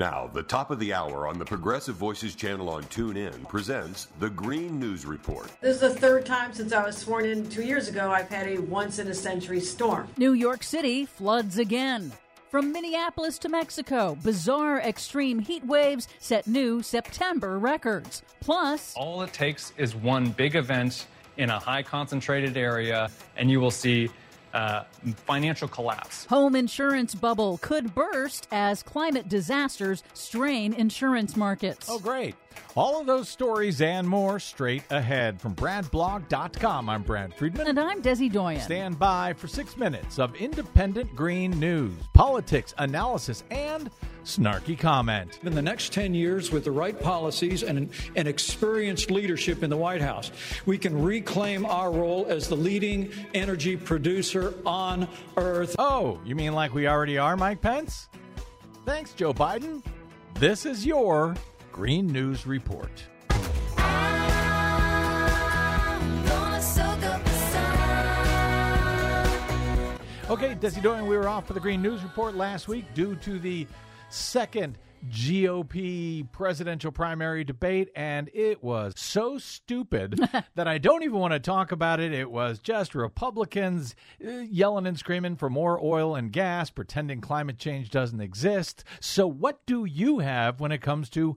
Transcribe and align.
Now, 0.00 0.30
the 0.32 0.42
top 0.42 0.70
of 0.70 0.78
the 0.78 0.94
hour 0.94 1.28
on 1.28 1.38
the 1.38 1.44
Progressive 1.44 1.94
Voices 1.94 2.34
channel 2.34 2.70
on 2.70 2.84
TuneIn 2.84 3.46
presents 3.48 4.08
the 4.18 4.30
Green 4.30 4.80
News 4.80 5.04
Report. 5.04 5.50
This 5.60 5.74
is 5.74 5.80
the 5.82 5.90
third 5.90 6.24
time 6.24 6.54
since 6.54 6.72
I 6.72 6.82
was 6.82 6.96
sworn 6.96 7.26
in 7.26 7.46
two 7.50 7.60
years 7.60 7.88
ago 7.88 8.10
I've 8.10 8.30
had 8.30 8.48
a 8.48 8.62
once 8.62 8.98
in 8.98 9.08
a 9.08 9.14
century 9.14 9.60
storm. 9.60 10.08
New 10.16 10.32
York 10.32 10.62
City 10.62 11.04
floods 11.04 11.58
again. 11.58 12.12
From 12.48 12.72
Minneapolis 12.72 13.38
to 13.40 13.50
Mexico, 13.50 14.16
bizarre 14.22 14.80
extreme 14.80 15.38
heat 15.38 15.66
waves 15.66 16.08
set 16.18 16.46
new 16.46 16.82
September 16.82 17.58
records. 17.58 18.22
Plus, 18.40 18.94
all 18.96 19.20
it 19.20 19.34
takes 19.34 19.74
is 19.76 19.94
one 19.94 20.30
big 20.30 20.56
event 20.56 21.08
in 21.36 21.50
a 21.50 21.58
high 21.58 21.82
concentrated 21.82 22.56
area, 22.56 23.10
and 23.36 23.50
you 23.50 23.60
will 23.60 23.70
see 23.70 24.08
uh, 24.54 24.84
financial 25.26 25.68
collapse. 25.68 26.26
Home 26.26 26.56
insurance 26.56 27.14
bubble 27.14 27.58
could 27.58 27.94
burst 27.94 28.48
as 28.50 28.82
climate 28.82 29.28
disasters 29.28 30.02
strain 30.14 30.72
insurance 30.72 31.36
markets. 31.36 31.88
Oh, 31.90 31.98
great. 31.98 32.34
All 32.76 33.00
of 33.00 33.06
those 33.06 33.28
stories 33.28 33.80
and 33.80 34.08
more 34.08 34.38
straight 34.38 34.84
ahead 34.90 35.40
from 35.40 35.54
BradBlog.com. 35.56 36.88
I'm 36.88 37.02
Brad 37.02 37.34
Friedman. 37.34 37.66
And 37.66 37.80
I'm 37.80 38.00
Desi 38.00 38.30
Doyen. 38.30 38.60
Stand 38.60 38.98
by 38.98 39.32
for 39.32 39.48
six 39.48 39.76
minutes 39.76 40.18
of 40.18 40.34
independent 40.36 41.14
green 41.16 41.50
news, 41.58 41.92
politics, 42.14 42.72
analysis, 42.78 43.42
and 43.50 43.90
snarky 44.24 44.78
comment. 44.78 45.40
In 45.42 45.54
the 45.54 45.62
next 45.62 45.92
10 45.92 46.14
years, 46.14 46.52
with 46.52 46.64
the 46.64 46.70
right 46.70 46.98
policies 46.98 47.64
and 47.64 47.90
an 48.14 48.26
experienced 48.26 49.10
leadership 49.10 49.64
in 49.64 49.70
the 49.70 49.76
White 49.76 50.00
House, 50.00 50.30
we 50.64 50.78
can 50.78 51.02
reclaim 51.02 51.66
our 51.66 51.90
role 51.90 52.26
as 52.28 52.48
the 52.48 52.56
leading 52.56 53.10
energy 53.34 53.76
producer 53.76 54.54
on 54.64 55.08
Earth. 55.36 55.74
Oh, 55.78 56.20
you 56.24 56.36
mean 56.36 56.52
like 56.52 56.72
we 56.72 56.86
already 56.86 57.18
are, 57.18 57.36
Mike 57.36 57.60
Pence? 57.60 58.08
Thanks, 58.86 59.12
Joe 59.12 59.34
Biden. 59.34 59.82
This 60.34 60.64
is 60.64 60.86
your 60.86 61.34
Green 61.80 62.08
News 62.08 62.46
Report. 62.46 62.90
Okay, 70.28 70.54
Desi 70.56 70.82
Doyen, 70.82 71.06
we 71.06 71.16
were 71.16 71.26
off 71.26 71.46
for 71.46 71.54
the 71.54 71.58
Green 71.58 71.80
News 71.80 72.02
Report 72.02 72.36
last 72.36 72.68
week 72.68 72.84
due 72.92 73.16
to 73.16 73.38
the 73.38 73.66
second 74.10 74.76
GOP 75.08 76.30
presidential 76.32 76.92
primary 76.92 77.44
debate, 77.44 77.88
and 77.96 78.28
it 78.34 78.62
was 78.62 78.92
so 78.96 79.38
stupid 79.38 80.20
that 80.54 80.68
I 80.68 80.78
don't 80.78 81.02
even 81.02 81.18
want 81.18 81.32
to 81.32 81.40
talk 81.40 81.72
about 81.72 82.00
it. 82.00 82.12
It 82.12 82.30
was 82.30 82.58
just 82.58 82.94
Republicans 82.94 83.94
uh, 84.22 84.30
yelling 84.30 84.86
and 84.86 84.98
screaming 84.98 85.36
for 85.36 85.48
more 85.48 85.82
oil 85.82 86.14
and 86.14 86.30
gas, 86.30 86.68
pretending 86.68 87.22
climate 87.22 87.58
change 87.58 87.88
doesn't 87.88 88.20
exist. 88.20 88.84
So, 89.00 89.26
what 89.26 89.64
do 89.64 89.86
you 89.86 90.18
have 90.18 90.60
when 90.60 90.72
it 90.72 90.82
comes 90.82 91.08
to 91.10 91.36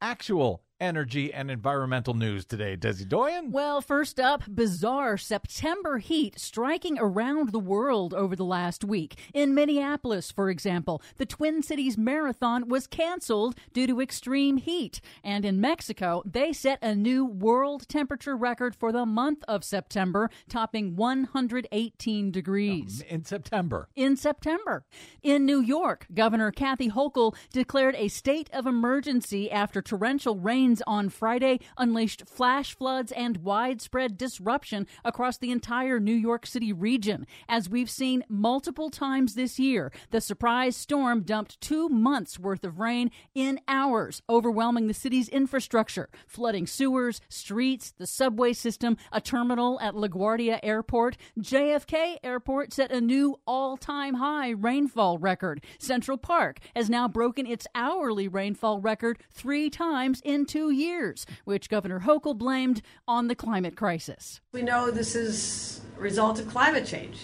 actual 0.00 0.62
energy 0.80 1.32
and 1.32 1.50
environmental 1.50 2.14
news 2.14 2.44
today, 2.44 2.76
Desi 2.76 3.08
Doyen? 3.08 3.50
Well, 3.50 3.80
first 3.80 4.20
up, 4.20 4.42
bizarre 4.48 5.16
September 5.16 5.98
heat 5.98 6.38
striking 6.38 6.98
around 6.98 7.50
the 7.50 7.58
world 7.58 8.14
over 8.14 8.36
the 8.36 8.44
last 8.44 8.84
week. 8.84 9.18
In 9.34 9.54
Minneapolis, 9.54 10.30
for 10.30 10.50
example, 10.50 11.02
the 11.16 11.26
Twin 11.26 11.62
Cities 11.62 11.98
Marathon 11.98 12.68
was 12.68 12.86
canceled 12.86 13.56
due 13.72 13.86
to 13.86 14.00
extreme 14.00 14.56
heat. 14.56 15.00
And 15.24 15.44
in 15.44 15.60
Mexico, 15.60 16.22
they 16.24 16.52
set 16.52 16.78
a 16.82 16.94
new 16.94 17.24
world 17.24 17.88
temperature 17.88 18.36
record 18.36 18.76
for 18.76 18.92
the 18.92 19.06
month 19.06 19.44
of 19.48 19.64
September, 19.64 20.30
topping 20.48 20.96
118 20.96 22.30
degrees. 22.30 23.02
Um, 23.02 23.16
in 23.16 23.24
September. 23.24 23.88
In 23.96 24.16
September. 24.16 24.84
In 25.22 25.44
New 25.44 25.60
York, 25.60 26.06
Governor 26.14 26.50
Kathy 26.50 26.90
Hochul 26.90 27.34
declared 27.52 27.94
a 27.96 28.08
state 28.08 28.48
of 28.52 28.66
emergency 28.66 29.50
after 29.50 29.82
torrential 29.82 30.36
rain 30.38 30.67
rains 30.68 30.82
on 30.86 31.08
Friday 31.08 31.60
unleashed 31.78 32.24
flash 32.26 32.76
floods 32.76 33.10
and 33.12 33.38
widespread 33.38 34.18
disruption 34.18 34.86
across 35.02 35.38
the 35.38 35.50
entire 35.50 35.98
New 35.98 36.12
York 36.12 36.44
City 36.44 36.74
region. 36.74 37.26
As 37.48 37.70
we've 37.70 37.88
seen 37.88 38.22
multiple 38.28 38.90
times 38.90 39.34
this 39.34 39.58
year, 39.58 39.90
the 40.10 40.20
surprise 40.20 40.76
storm 40.76 41.22
dumped 41.22 41.58
two 41.62 41.88
months 41.88 42.38
worth 42.38 42.64
of 42.64 42.78
rain 42.78 43.10
in 43.34 43.60
hours, 43.66 44.20
overwhelming 44.28 44.88
the 44.88 44.94
city's 44.94 45.30
infrastructure, 45.30 46.10
flooding 46.26 46.66
sewers, 46.66 47.22
streets, 47.30 47.94
the 47.96 48.06
subway 48.06 48.52
system, 48.52 48.98
a 49.10 49.22
terminal 49.22 49.80
at 49.80 49.94
LaGuardia 49.94 50.60
Airport. 50.62 51.16
JFK 51.40 52.18
Airport 52.22 52.74
set 52.74 52.92
a 52.92 53.00
new 53.00 53.40
all 53.46 53.78
time 53.78 54.14
high 54.14 54.50
rainfall 54.50 55.16
record. 55.16 55.64
Central 55.78 56.18
Park 56.18 56.58
has 56.76 56.90
now 56.90 57.08
broken 57.08 57.46
its 57.46 57.66
hourly 57.74 58.28
rainfall 58.28 58.80
record 58.80 59.18
three 59.30 59.70
times 59.70 60.20
in 60.24 60.44
two 60.44 60.57
two 60.58 60.70
years, 60.70 61.24
which 61.44 61.68
Governor 61.68 62.00
Hochul 62.00 62.36
blamed 62.36 62.82
on 63.06 63.28
the 63.28 63.36
climate 63.36 63.76
crisis. 63.76 64.40
We 64.50 64.62
know 64.62 64.90
this 64.90 65.14
is 65.14 65.82
a 65.96 66.00
result 66.00 66.40
of 66.40 66.48
climate 66.48 66.84
change. 66.84 67.20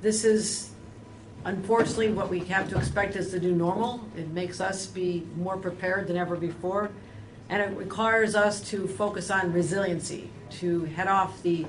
This 0.00 0.24
is 0.24 0.70
unfortunately 1.44 2.08
what 2.08 2.28
we 2.28 2.40
have 2.40 2.68
to 2.70 2.76
expect 2.76 3.14
as 3.14 3.30
the 3.30 3.38
new 3.38 3.54
normal. 3.54 4.00
It 4.16 4.30
makes 4.30 4.60
us 4.60 4.86
be 4.86 5.28
more 5.36 5.56
prepared 5.56 6.08
than 6.08 6.16
ever 6.16 6.34
before, 6.34 6.90
and 7.48 7.62
it 7.62 7.78
requires 7.78 8.34
us 8.34 8.60
to 8.70 8.88
focus 8.88 9.30
on 9.30 9.52
resiliency, 9.52 10.28
to 10.58 10.86
head 10.86 11.06
off 11.06 11.40
the 11.44 11.66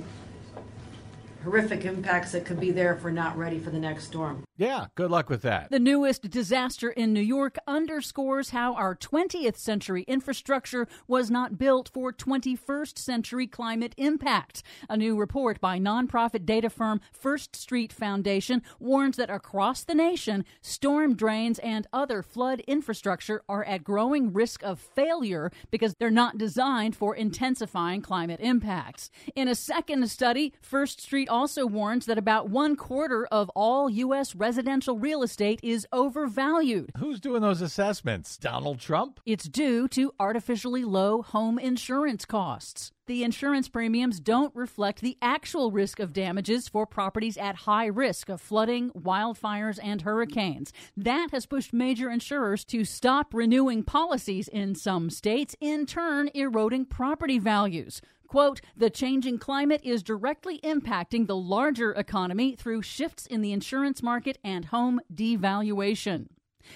horrific 1.44 1.86
impacts 1.86 2.32
that 2.32 2.44
could 2.44 2.60
be 2.60 2.72
there 2.72 2.96
if 2.96 3.04
we're 3.04 3.12
not 3.12 3.38
ready 3.38 3.60
for 3.60 3.70
the 3.70 3.80
next 3.80 4.06
storm. 4.06 4.44
Yeah, 4.62 4.86
good 4.94 5.10
luck 5.10 5.28
with 5.28 5.42
that. 5.42 5.72
The 5.72 5.80
newest 5.80 6.30
disaster 6.30 6.92
in 6.92 7.14
New 7.14 7.20
York 7.20 7.58
underscores 7.66 8.52
how 8.52 8.76
our 8.76 8.96
20th 8.96 9.58
century 9.58 10.04
infrastructure 10.04 10.88
was 11.08 11.32
not 11.32 11.58
built 11.58 11.90
for 11.92 12.14
21st 12.14 12.96
century 13.00 13.48
climate 13.48 13.96
impact. 13.98 14.62
A 14.88 14.96
new 14.96 15.18
report 15.18 15.60
by 15.60 15.80
nonprofit 15.80 16.46
data 16.46 16.70
firm 16.70 17.02
First 17.12 17.56
Street 17.56 17.92
Foundation 17.92 18.62
warns 18.80 19.18
that 19.18 19.32
across 19.32 19.84
the 19.84 19.96
nation, 19.96 20.46
storm 20.62 21.16
drains 21.16 21.58
and 21.58 21.88
other 21.92 22.22
flood 22.22 22.60
infrastructure 22.68 23.42
are 23.50 23.64
at 23.64 23.84
growing 23.84 24.32
risk 24.32 24.62
of 24.62 24.80
failure 24.80 25.52
because 25.72 25.96
they're 25.96 26.12
not 26.12 26.38
designed 26.38 26.96
for 26.96 27.16
intensifying 27.16 28.04
climate 28.04 28.40
impacts. 28.40 29.10
In 29.36 29.48
a 29.48 29.56
second 29.56 30.08
study, 30.12 30.54
First 30.62 31.02
Street 31.02 31.30
also 31.30 31.66
warns 31.66 32.06
that 32.06 32.20
about 32.20 32.52
one 32.52 32.76
quarter 32.76 33.26
of 33.32 33.50
all 33.56 33.90
U.S. 33.90 34.36
residents 34.36 34.51
residential 34.52 34.98
real 34.98 35.24
estate 35.24 35.62
is 35.64 35.88
overvalued. 35.94 36.92
Who's 36.98 37.22
doing 37.22 37.42
those 37.42 37.62
assessments? 37.62 38.38
Donald 38.38 38.82
Trump? 38.82 39.22
It's 39.26 39.46
due 39.48 39.88
to 39.88 40.12
artificially 40.20 40.84
low 40.84 41.22
home 41.22 41.58
insurance 41.58 42.26
costs. 42.26 42.92
The 43.08 43.24
insurance 43.24 43.70
premiums 43.70 44.20
don't 44.20 44.54
reflect 44.54 45.00
the 45.00 45.18
actual 45.22 45.72
risk 45.72 46.02
of 46.02 46.12
damages 46.12 46.68
for 46.68 46.86
properties 46.86 47.38
at 47.38 47.56
high 47.56 47.86
risk 47.86 48.28
of 48.28 48.42
flooding, 48.42 48.90
wildfires, 48.92 49.80
and 49.82 50.02
hurricanes. 50.02 50.74
That 50.98 51.30
has 51.32 51.46
pushed 51.46 51.72
major 51.72 52.10
insurers 52.10 52.66
to 52.66 52.84
stop 52.84 53.34
renewing 53.34 53.84
policies 53.84 54.50
in 54.50 54.76
some 54.76 55.10
states, 55.10 55.56
in 55.62 55.86
turn, 55.86 56.30
eroding 56.34 56.86
property 56.86 57.40
values. 57.40 58.02
Quote, 58.32 58.62
the 58.78 58.90
changing 58.90 59.40
climate 59.40 59.82
is 59.84 60.02
directly 60.02 60.62
impacting 60.64 61.28
the 61.28 61.36
larger 61.36 61.92
economy 61.92 62.56
through 62.56 62.82
shifts 62.82 63.26
in 63.26 63.42
the 63.42 63.52
insurance 63.52 64.02
market 64.02 64.38
and 64.42 64.64
home 64.64 65.02
devaluation. 65.14 66.28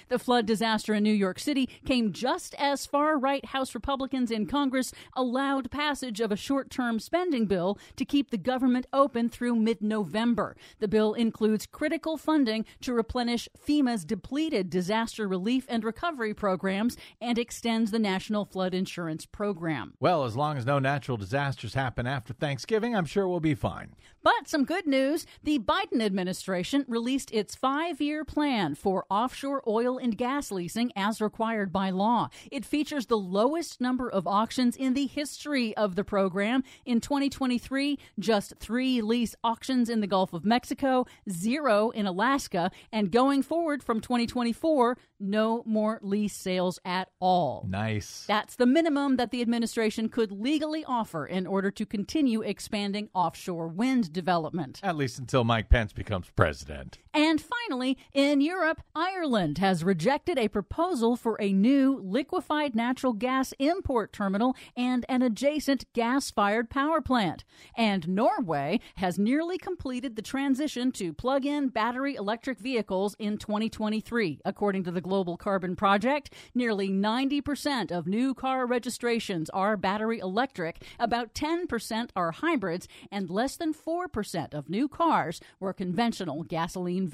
The 0.09 0.19
flood 0.19 0.45
disaster 0.45 0.93
in 0.93 1.03
New 1.03 1.13
York 1.13 1.39
City 1.39 1.69
came 1.85 2.11
just 2.11 2.55
as 2.55 2.85
far 2.85 3.17
right 3.17 3.45
House 3.45 3.75
Republicans 3.75 4.31
in 4.31 4.47
Congress 4.47 4.93
allowed 5.15 5.71
passage 5.71 6.19
of 6.19 6.31
a 6.31 6.35
short 6.35 6.69
term 6.69 6.99
spending 6.99 7.45
bill 7.45 7.77
to 7.95 8.05
keep 8.05 8.31
the 8.31 8.37
government 8.37 8.85
open 8.91 9.29
through 9.29 9.55
mid 9.55 9.81
November. 9.81 10.55
The 10.79 10.87
bill 10.87 11.13
includes 11.13 11.65
critical 11.65 12.17
funding 12.17 12.65
to 12.81 12.93
replenish 12.93 13.47
FEMA's 13.67 14.05
depleted 14.05 14.69
disaster 14.69 15.27
relief 15.27 15.65
and 15.69 15.83
recovery 15.83 16.33
programs 16.33 16.97
and 17.21 17.37
extends 17.37 17.91
the 17.91 17.99
National 17.99 18.45
Flood 18.45 18.73
Insurance 18.73 19.25
Program. 19.25 19.93
Well, 19.99 20.23
as 20.23 20.35
long 20.35 20.57
as 20.57 20.65
no 20.65 20.79
natural 20.79 21.17
disasters 21.17 21.73
happen 21.73 22.07
after 22.07 22.33
Thanksgiving, 22.33 22.95
I'm 22.95 23.05
sure 23.05 23.27
we'll 23.27 23.39
be 23.39 23.55
fine. 23.55 23.95
But 24.23 24.47
some 24.47 24.65
good 24.65 24.87
news 24.87 25.25
the 25.43 25.59
Biden 25.59 26.01
administration 26.01 26.85
released 26.87 27.31
its 27.31 27.53
five 27.55 28.01
year 28.01 28.25
plan 28.25 28.73
for 28.73 29.05
offshore 29.09 29.61
oil 29.67 29.74
oil 29.75 29.97
and 29.97 30.17
gas 30.17 30.51
leasing 30.51 30.89
as 30.95 31.19
required 31.19 31.73
by 31.73 31.89
law. 31.89 32.29
It 32.49 32.63
features 32.63 33.07
the 33.07 33.17
lowest 33.17 33.81
number 33.81 34.09
of 34.09 34.25
auctions 34.25 34.77
in 34.77 34.93
the 34.93 35.05
history 35.05 35.75
of 35.75 35.95
the 35.95 36.05
program. 36.05 36.63
In 36.85 37.01
2023, 37.01 37.99
just 38.17 38.53
three 38.57 39.01
lease 39.01 39.35
auctions 39.43 39.89
in 39.89 39.99
the 39.99 40.07
Gulf 40.07 40.31
of 40.31 40.45
Mexico, 40.45 41.05
zero 41.29 41.89
in 41.89 42.05
Alaska, 42.05 42.71
and 42.93 43.11
going 43.11 43.43
forward 43.43 43.83
from 43.83 43.99
2024, 43.99 44.97
no 45.19 45.63
more 45.65 45.99
lease 46.01 46.35
sales 46.35 46.79
at 46.85 47.09
all. 47.19 47.65
Nice. 47.69 48.25
That's 48.27 48.55
the 48.55 48.65
minimum 48.65 49.17
that 49.17 49.31
the 49.31 49.41
administration 49.41 50.07
could 50.07 50.31
legally 50.31 50.85
offer 50.85 51.25
in 51.25 51.45
order 51.45 51.71
to 51.71 51.85
continue 51.85 52.41
expanding 52.41 53.09
offshore 53.13 53.67
wind 53.67 54.13
development. 54.13 54.79
At 54.83 54.95
least 54.95 55.19
until 55.19 55.43
Mike 55.43 55.69
Pence 55.69 55.91
becomes 55.91 56.29
president. 56.35 56.99
And 57.13 57.41
finally, 57.41 57.64
in 58.13 58.41
Europe, 58.41 58.81
Ireland 58.95 59.57
has 59.57 59.83
rejected 59.83 60.37
a 60.37 60.47
proposal 60.47 61.15
for 61.15 61.35
a 61.41 61.51
new 61.51 61.99
liquefied 61.99 62.75
natural 62.75 63.13
gas 63.13 63.53
import 63.57 64.13
terminal 64.13 64.55
and 64.77 65.03
an 65.09 65.23
adjacent 65.23 65.91
gas 65.93 66.29
fired 66.29 66.69
power 66.69 67.01
plant. 67.01 67.43
And 67.75 68.07
Norway 68.07 68.81
has 68.97 69.17
nearly 69.17 69.57
completed 69.57 70.15
the 70.15 70.21
transition 70.21 70.91
to 70.93 71.11
plug 71.11 71.43
in 71.45 71.69
battery 71.69 72.13
electric 72.13 72.59
vehicles 72.59 73.15
in 73.17 73.39
2023. 73.39 74.41
According 74.45 74.83
to 74.83 74.91
the 74.91 75.01
Global 75.01 75.35
Carbon 75.35 75.75
Project, 75.75 76.31
nearly 76.53 76.89
90% 76.89 77.91
of 77.91 78.05
new 78.05 78.35
car 78.35 78.67
registrations 78.67 79.49
are 79.49 79.75
battery 79.75 80.19
electric, 80.19 80.83
about 80.99 81.33
10% 81.33 82.09
are 82.15 82.31
hybrids, 82.31 82.87
and 83.11 83.29
less 83.29 83.57
than 83.57 83.73
4% 83.73 84.53
of 84.53 84.69
new 84.69 84.87
cars 84.87 85.41
were 85.59 85.73
conventional 85.73 86.43
gasoline 86.43 87.07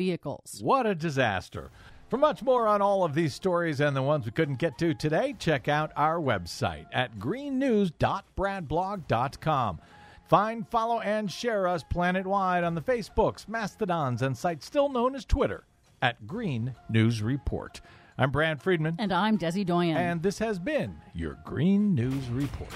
vehicles. 0.43 0.63
What 0.63 0.85
a 0.85 0.95
disaster. 0.95 1.69
For 2.09 2.17
much 2.17 2.43
more 2.43 2.67
on 2.67 2.81
all 2.81 3.05
of 3.05 3.15
these 3.15 3.33
stories 3.33 3.79
and 3.79 3.95
the 3.95 4.01
ones 4.01 4.25
we 4.25 4.31
couldn't 4.31 4.59
get 4.59 4.77
to 4.79 4.93
today, 4.93 5.33
check 5.39 5.69
out 5.69 5.93
our 5.95 6.19
website 6.19 6.87
at 6.91 7.17
greennews.bradblog.com. 7.17 9.81
Find, 10.27 10.67
follow, 10.67 10.99
and 11.01 11.31
share 11.31 11.67
us 11.67 11.83
planet 11.83 12.25
wide 12.25 12.63
on 12.63 12.73
the 12.75 12.81
Facebooks, 12.81 13.47
Mastodons, 13.47 14.21
and 14.21 14.37
sites 14.37 14.65
still 14.65 14.89
known 14.89 15.15
as 15.15 15.25
Twitter 15.25 15.63
at 16.01 16.27
Green 16.27 16.75
News 16.89 17.21
Report. 17.21 17.79
I'm 18.17 18.31
Brad 18.31 18.61
Friedman. 18.61 18.95
And 18.99 19.13
I'm 19.13 19.37
Desi 19.37 19.65
Doyen. 19.65 19.95
And 19.97 20.21
this 20.21 20.39
has 20.39 20.59
been 20.59 20.95
your 21.13 21.37
Green 21.45 21.95
News 21.95 22.27
Report. 22.29 22.73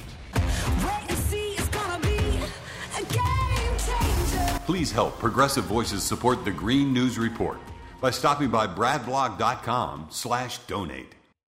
Please 4.66 4.92
help 4.92 5.20
Progressive 5.20 5.66
Voices 5.66 6.02
support 6.04 6.44
the 6.44 6.52
Green 6.52 6.92
News 6.92 7.20
Report 7.20 7.60
by 8.02 8.10
stopping 8.10 8.50
by 8.50 8.66
bradblog.com 8.66 10.08
slash 10.10 10.58
donate. 10.66 11.15